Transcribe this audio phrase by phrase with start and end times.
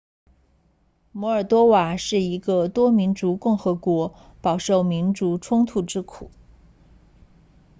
[1.11, 6.31] 摩尔多瓦是一个多民族共和国饱受民族冲突之苦